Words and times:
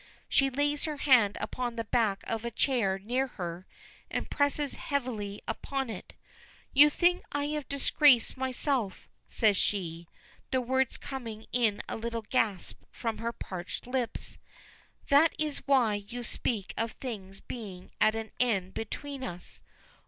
She 0.27 0.49
lays 0.49 0.85
her 0.85 0.97
hand 0.97 1.37
upon 1.39 1.75
the 1.75 1.83
back 1.83 2.23
of 2.25 2.43
a 2.43 2.49
chair 2.49 2.97
near 2.97 3.27
her, 3.27 3.67
and 4.09 4.31
presses 4.31 4.73
heavily 4.73 5.43
upon 5.47 5.91
it. 5.91 6.15
"You 6.73 6.89
think 6.89 7.23
I 7.33 7.45
have 7.49 7.69
disgraced 7.69 8.35
myself," 8.35 9.07
says 9.27 9.57
she, 9.57 10.07
the 10.49 10.59
words 10.59 10.97
coming 10.97 11.45
in 11.51 11.83
a 11.87 11.95
little 11.97 12.23
gasp 12.23 12.81
from 12.89 13.19
her 13.19 13.31
parched 13.31 13.85
lips. 13.85 14.39
"That 15.09 15.35
is 15.37 15.67
why 15.67 15.93
you 16.09 16.23
speak 16.23 16.73
of 16.77 16.93
things 16.93 17.39
being 17.39 17.91
at 18.01 18.15
an 18.15 18.31
end 18.39 18.73
between 18.73 19.23
us. 19.23 19.61